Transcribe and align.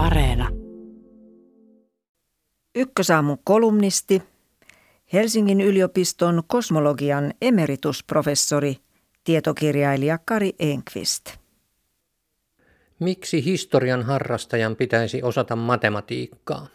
Areena. 0.00 0.48
Ykkösaamun 2.74 3.38
kolumnisti, 3.44 4.22
Helsingin 5.12 5.60
yliopiston 5.60 6.42
kosmologian 6.46 7.34
emeritusprofessori, 7.42 8.76
tietokirjailija 9.24 10.18
Kari 10.24 10.52
Enqvist. 10.58 11.30
Miksi 13.00 13.44
historian 13.44 14.02
harrastajan 14.02 14.76
pitäisi 14.76 15.22
osata 15.22 15.56
matematiikkaa? 15.56 16.66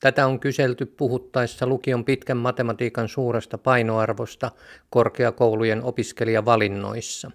Tätä 0.00 0.26
on 0.26 0.40
kyselty 0.40 0.86
puhuttaessa 0.86 1.66
lukion 1.66 2.04
pitkän 2.04 2.36
matematiikan 2.36 3.08
suuresta 3.08 3.58
painoarvosta 3.58 4.50
korkeakoulujen 4.90 5.82
opiskelijavalinnoissa. 5.82 7.30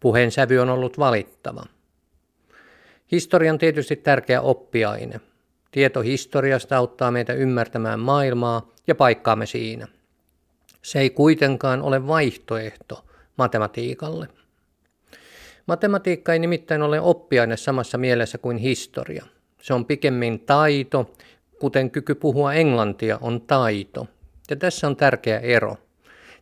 Puheen 0.00 0.30
sävy 0.30 0.58
on 0.58 0.68
ollut 0.68 0.98
valittava. 0.98 1.77
Historia 3.12 3.52
on 3.52 3.58
tietysti 3.58 3.96
tärkeä 3.96 4.40
oppiaine. 4.40 5.20
Tieto 5.70 6.00
historiasta 6.00 6.76
auttaa 6.76 7.10
meitä 7.10 7.32
ymmärtämään 7.32 8.00
maailmaa 8.00 8.68
ja 8.86 8.94
paikkaamme 8.94 9.46
siinä. 9.46 9.88
Se 10.82 11.00
ei 11.00 11.10
kuitenkaan 11.10 11.82
ole 11.82 12.06
vaihtoehto 12.06 13.04
matematiikalle. 13.36 14.28
Matematiikka 15.66 16.32
ei 16.32 16.38
nimittäin 16.38 16.82
ole 16.82 17.00
oppiaine 17.00 17.56
samassa 17.56 17.98
mielessä 17.98 18.38
kuin 18.38 18.56
historia. 18.56 19.26
Se 19.62 19.74
on 19.74 19.86
pikemmin 19.86 20.40
taito, 20.40 21.14
kuten 21.60 21.90
kyky 21.90 22.14
puhua 22.14 22.54
englantia 22.54 23.18
on 23.20 23.40
taito. 23.40 24.06
Ja 24.50 24.56
tässä 24.56 24.86
on 24.86 24.96
tärkeä 24.96 25.38
ero. 25.38 25.76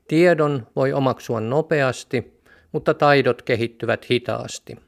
Tiedon 0.08 0.66
voi 0.76 0.92
omaksua 0.92 1.40
nopeasti, 1.40 2.40
mutta 2.72 2.94
taidot 2.94 3.42
kehittyvät 3.42 4.10
hitaasti. 4.10 4.85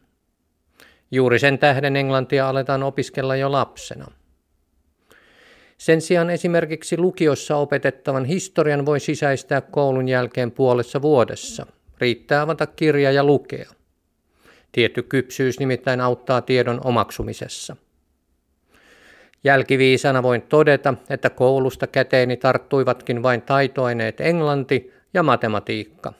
Juuri 1.10 1.38
sen 1.38 1.58
tähden 1.58 1.96
englantia 1.96 2.48
aletaan 2.48 2.82
opiskella 2.82 3.36
jo 3.36 3.52
lapsena. 3.52 4.06
Sen 5.78 6.00
sijaan 6.00 6.30
esimerkiksi 6.30 6.98
lukiossa 6.98 7.56
opetettavan 7.56 8.24
historian 8.24 8.86
voi 8.86 9.00
sisäistää 9.00 9.60
koulun 9.60 10.08
jälkeen 10.08 10.50
puolessa 10.50 11.02
vuodessa. 11.02 11.66
Riittää 11.98 12.42
avata 12.42 12.66
kirja 12.66 13.12
ja 13.12 13.24
lukea. 13.24 13.70
Tietty 14.72 15.02
kypsyys 15.02 15.58
nimittäin 15.58 16.00
auttaa 16.00 16.40
tiedon 16.40 16.80
omaksumisessa. 16.84 17.76
Jälkiviisana 19.44 20.22
voin 20.22 20.42
todeta, 20.42 20.94
että 21.10 21.30
koulusta 21.30 21.86
käteeni 21.86 22.36
tarttuivatkin 22.36 23.22
vain 23.22 23.42
taitoaineet 23.42 24.20
englanti 24.20 24.92
ja 25.14 25.22
matematiikka. 25.22 26.12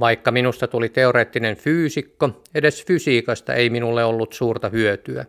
Vaikka 0.00 0.30
minusta 0.30 0.68
tuli 0.68 0.88
teoreettinen 0.88 1.56
fyysikko, 1.56 2.42
edes 2.54 2.84
fysiikasta 2.86 3.54
ei 3.54 3.70
minulle 3.70 4.04
ollut 4.04 4.32
suurta 4.32 4.68
hyötyä. 4.68 5.24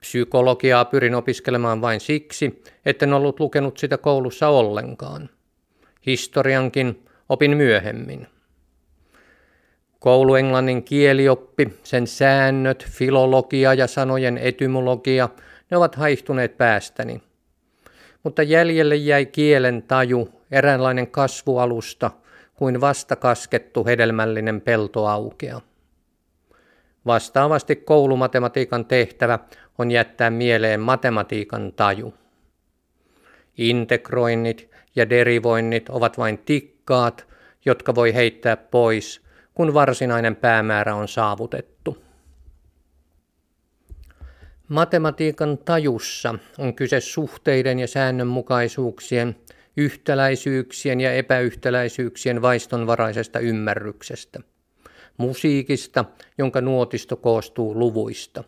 Psykologiaa 0.00 0.84
pyrin 0.84 1.14
opiskelemaan 1.14 1.80
vain 1.80 2.00
siksi, 2.00 2.62
etten 2.86 3.12
ollut 3.12 3.40
lukenut 3.40 3.78
sitä 3.78 3.98
koulussa 3.98 4.48
ollenkaan. 4.48 5.30
Historiankin 6.06 7.04
opin 7.28 7.56
myöhemmin. 7.56 8.26
Kouluenglannin 9.98 10.82
kielioppi, 10.82 11.68
sen 11.82 12.06
säännöt, 12.06 12.86
filologia 12.90 13.74
ja 13.74 13.86
sanojen 13.86 14.38
etymologia, 14.38 15.28
ne 15.70 15.76
ovat 15.76 15.94
haihtuneet 15.94 16.56
päästäni. 16.56 17.22
Mutta 18.22 18.42
jäljelle 18.42 18.96
jäi 18.96 19.26
kielen 19.26 19.82
taju, 19.82 20.28
eräänlainen 20.50 21.06
kasvualusta, 21.06 22.10
kuin 22.56 22.80
vastakaskettu 22.80 23.84
hedelmällinen 23.84 24.60
peltoaukea. 24.60 25.60
Vastaavasti 27.06 27.76
koulumatematiikan 27.76 28.84
tehtävä 28.84 29.38
on 29.78 29.90
jättää 29.90 30.30
mieleen 30.30 30.80
matematiikan 30.80 31.72
taju. 31.72 32.14
Integroinnit 33.58 34.70
ja 34.96 35.10
derivoinnit 35.10 35.88
ovat 35.88 36.18
vain 36.18 36.38
tikkaat, 36.38 37.26
jotka 37.64 37.94
voi 37.94 38.14
heittää 38.14 38.56
pois, 38.56 39.22
kun 39.54 39.74
varsinainen 39.74 40.36
päämäärä 40.36 40.94
on 40.94 41.08
saavutettu. 41.08 42.06
Matematiikan 44.68 45.58
tajussa 45.58 46.34
on 46.58 46.74
kyse 46.74 47.00
suhteiden 47.00 47.78
ja 47.78 47.86
säännönmukaisuuksien, 47.86 49.36
yhtäläisyyksien 49.76 51.00
ja 51.00 51.12
epäyhtäläisyyksien 51.12 52.42
vaistonvaraisesta 52.42 53.38
ymmärryksestä. 53.38 54.40
Musiikista, 55.16 56.04
jonka 56.38 56.60
nuotisto 56.60 57.16
koostuu 57.16 57.78
luvuista. 57.78 58.44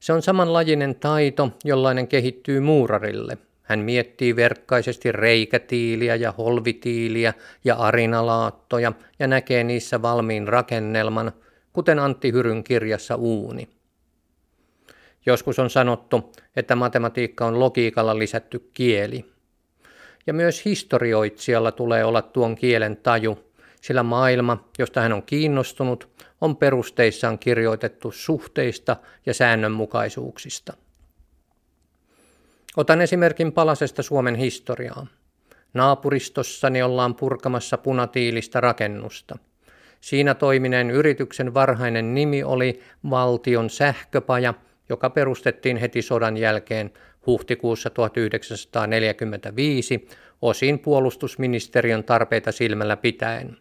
Se 0.00 0.12
on 0.12 0.22
samanlajinen 0.22 0.94
taito, 0.94 1.50
jollainen 1.64 2.08
kehittyy 2.08 2.60
muurarille. 2.60 3.38
Hän 3.62 3.78
miettii 3.78 4.36
verkkaisesti 4.36 5.12
reikätiiliä 5.12 6.14
ja 6.14 6.32
holvitiiliä 6.32 7.34
ja 7.64 7.74
arinalaattoja 7.74 8.92
ja 9.18 9.26
näkee 9.26 9.64
niissä 9.64 10.02
valmiin 10.02 10.48
rakennelman, 10.48 11.32
kuten 11.72 11.98
Antti 11.98 12.32
Hyryn 12.32 12.64
kirjassa 12.64 13.16
Uuni. 13.16 13.68
Joskus 15.26 15.58
on 15.58 15.70
sanottu, 15.70 16.32
että 16.56 16.76
matematiikka 16.76 17.46
on 17.46 17.60
logiikalla 17.60 18.18
lisätty 18.18 18.70
kieli. 18.74 19.35
Ja 20.26 20.32
myös 20.32 20.64
historioitsijalla 20.64 21.72
tulee 21.72 22.04
olla 22.04 22.22
tuon 22.22 22.54
kielen 22.54 22.96
taju, 22.96 23.38
sillä 23.80 24.02
maailma, 24.02 24.68
josta 24.78 25.00
hän 25.00 25.12
on 25.12 25.22
kiinnostunut, 25.22 26.08
on 26.40 26.56
perusteissaan 26.56 27.38
kirjoitettu 27.38 28.12
suhteista 28.12 28.96
ja 29.26 29.34
säännönmukaisuuksista. 29.34 30.72
Otan 32.76 33.00
esimerkin 33.00 33.52
palasesta 33.52 34.02
Suomen 34.02 34.34
historiaa. 34.34 35.06
Naapuristossani 35.74 36.82
ollaan 36.82 37.14
purkamassa 37.14 37.78
punatiilistä 37.78 38.60
rakennusta. 38.60 39.38
Siinä 40.00 40.34
toimineen 40.34 40.90
yrityksen 40.90 41.54
varhainen 41.54 42.14
nimi 42.14 42.44
oli 42.44 42.80
Valtion 43.10 43.70
sähköpaja, 43.70 44.54
joka 44.88 45.10
perustettiin 45.10 45.76
heti 45.76 46.02
sodan 46.02 46.36
jälkeen 46.36 46.92
huhtikuussa 47.26 47.90
1945 47.90 50.08
osin 50.42 50.78
puolustusministeriön 50.78 52.04
tarpeita 52.04 52.52
silmällä 52.52 52.96
pitäen. 52.96 53.56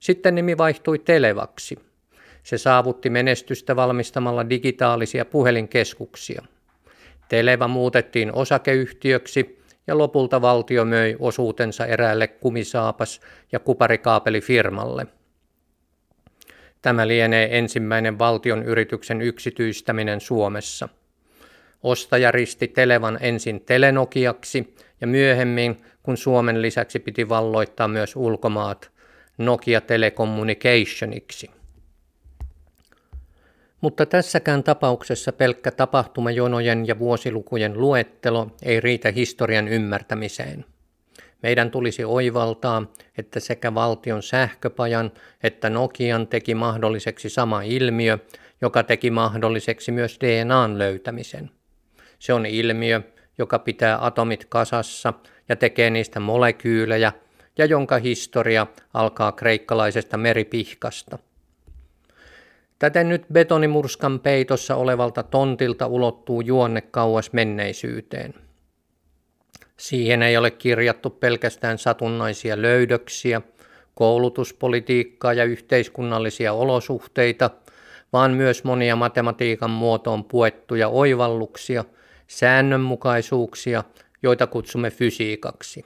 Sitten 0.00 0.34
nimi 0.34 0.58
vaihtui 0.58 0.98
Televaksi. 0.98 1.78
Se 2.42 2.58
saavutti 2.58 3.10
menestystä 3.10 3.76
valmistamalla 3.76 4.50
digitaalisia 4.50 5.24
puhelinkeskuksia. 5.24 6.42
Televa 7.28 7.68
muutettiin 7.68 8.32
osakeyhtiöksi 8.32 9.64
ja 9.86 9.98
lopulta 9.98 10.42
valtio 10.42 10.84
möi 10.84 11.16
osuutensa 11.18 11.86
eräälle 11.86 12.26
kumisaapas- 12.26 13.20
ja 13.52 13.58
kuparikaapelifirmalle. 13.58 15.06
Tämä 16.82 17.08
lienee 17.08 17.58
ensimmäinen 17.58 18.18
valtion 18.18 18.62
yrityksen 18.62 19.22
yksityistäminen 19.22 20.20
Suomessa. 20.20 20.88
Ostaja 21.84 22.30
risti 22.30 22.68
Televan 22.68 23.18
ensin 23.20 23.60
Telenokiaksi 23.60 24.74
ja 25.00 25.06
myöhemmin, 25.06 25.84
kun 26.02 26.16
Suomen 26.16 26.62
lisäksi 26.62 26.98
piti 26.98 27.28
valloittaa 27.28 27.88
myös 27.88 28.16
ulkomaat, 28.16 28.90
Nokia 29.38 29.80
Telecommunicationiksi. 29.80 31.50
Mutta 33.80 34.06
tässäkään 34.06 34.64
tapauksessa 34.64 35.32
pelkkä 35.32 35.70
tapahtumajonojen 35.70 36.88
ja 36.88 36.98
vuosilukujen 36.98 37.80
luettelo 37.80 38.50
ei 38.62 38.80
riitä 38.80 39.10
historian 39.10 39.68
ymmärtämiseen. 39.68 40.64
Meidän 41.42 41.70
tulisi 41.70 42.04
oivaltaa, 42.04 42.92
että 43.18 43.40
sekä 43.40 43.74
valtion 43.74 44.22
sähköpajan 44.22 45.12
että 45.42 45.70
Nokian 45.70 46.26
teki 46.26 46.54
mahdolliseksi 46.54 47.30
sama 47.30 47.62
ilmiö, 47.62 48.18
joka 48.60 48.82
teki 48.82 49.10
mahdolliseksi 49.10 49.92
myös 49.92 50.18
DNAn 50.20 50.78
löytämisen. 50.78 51.50
Se 52.18 52.32
on 52.32 52.46
ilmiö, 52.46 53.00
joka 53.38 53.58
pitää 53.58 54.06
atomit 54.06 54.44
kasassa 54.48 55.12
ja 55.48 55.56
tekee 55.56 55.90
niistä 55.90 56.20
molekyylejä, 56.20 57.12
ja 57.58 57.64
jonka 57.64 57.98
historia 57.98 58.66
alkaa 58.94 59.32
kreikkalaisesta 59.32 60.16
meripihkasta– 60.16 61.18
Täten 62.78 63.08
nyt 63.08 63.24
betonimurskan 63.32 64.20
peitossa 64.20 64.76
olevalta 64.76 65.22
tontilta 65.22 65.86
ulottuu 65.86 66.40
juonne 66.40 66.80
kauas 66.80 67.32
menneisyyteen. 67.32 68.34
Siihen 69.76 70.22
ei 70.22 70.36
ole 70.36 70.50
kirjattu 70.50 71.10
pelkästään 71.10 71.78
satunnaisia 71.78 72.62
löydöksiä, 72.62 73.42
koulutuspolitiikkaa 73.94 75.32
ja 75.32 75.44
yhteiskunnallisia 75.44 76.52
olosuhteita, 76.52 77.50
vaan 78.12 78.30
myös 78.30 78.64
monia 78.64 78.96
matematiikan 78.96 79.70
muotoon 79.70 80.24
puettuja 80.24 80.88
oivalluksia, 80.88 81.84
säännönmukaisuuksia, 82.38 83.84
joita 84.22 84.46
kutsumme 84.46 84.90
fysiikaksi. 84.90 85.84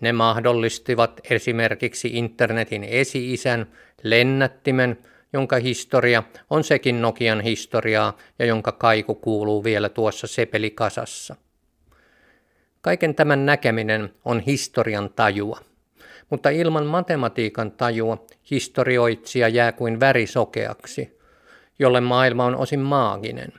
Ne 0.00 0.12
mahdollistivat 0.12 1.20
esimerkiksi 1.30 2.08
internetin 2.12 2.84
esi-isän, 2.84 3.66
lennättimen– 4.02 4.98
jonka 5.32 5.56
historia 5.56 6.22
on 6.50 6.64
sekin 6.64 7.02
Nokian 7.02 7.40
historiaa 7.40 8.16
ja 8.38 8.46
jonka 8.46 8.72
kaiku 8.72 9.14
kuuluu 9.14 9.64
vielä 9.64 9.88
tuossa 9.88 10.26
sepelikasassa. 10.26 11.36
Kaiken 12.80 13.14
tämän 13.14 13.46
näkeminen 13.46 14.12
on 14.24 14.40
historian 14.40 15.10
tajua, 15.10 15.60
mutta 16.30 16.50
ilman 16.50 16.86
matematiikan 16.86 17.72
tajua 17.72 18.26
historioitsija 18.50 19.48
jää 19.48 19.72
kuin 19.72 20.00
värisokeaksi, 20.00 21.18
jolle 21.78 22.00
maailma 22.00 22.44
on 22.44 22.56
osin 22.56 22.80
maaginen. 22.80 23.52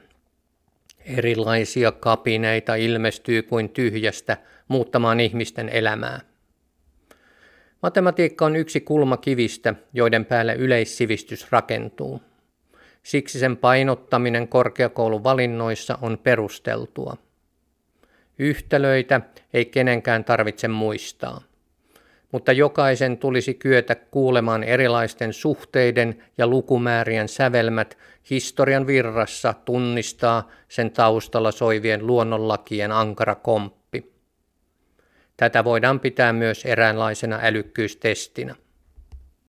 Erilaisia 1.05 1.91
kapineita 1.91 2.75
ilmestyy 2.75 3.41
kuin 3.41 3.69
tyhjästä 3.69 4.37
muuttamaan 4.67 5.19
ihmisten 5.19 5.69
elämää. 5.69 6.19
Matematiikka 7.83 8.45
on 8.45 8.55
yksi 8.55 8.81
kulma 8.81 9.17
kivistä, 9.17 9.75
joiden 9.93 10.25
päälle 10.25 10.55
yleissivistys 10.55 11.51
rakentuu. 11.51 12.21
Siksi 13.03 13.39
sen 13.39 13.57
painottaminen 13.57 14.47
korkeakouluvalinnoissa 14.47 15.97
on 16.01 16.17
perusteltua. 16.23 17.17
Yhtälöitä 18.39 19.21
ei 19.53 19.65
kenenkään 19.65 20.23
tarvitse 20.23 20.67
muistaa, 20.67 21.41
mutta 22.33 22.51
jokaisen 22.51 23.17
tulisi 23.17 23.53
kyetä 23.53 23.95
kuulemaan 23.95 24.63
erilaisten 24.63 25.33
suhteiden 25.33 26.23
ja 26.37 26.47
lukumäärien 26.47 27.27
sävelmät 27.27 27.97
historian 28.29 28.87
virrassa 28.87 29.53
tunnistaa 29.65 30.49
sen 30.69 30.91
taustalla 30.91 31.51
soivien 31.51 32.07
luonnonlakien 32.07 32.91
ankara 32.91 33.35
komppi. 33.35 34.13
Tätä 35.37 35.63
voidaan 35.63 35.99
pitää 35.99 36.33
myös 36.33 36.65
eräänlaisena 36.65 37.39
älykkyystestinä. 37.41 38.55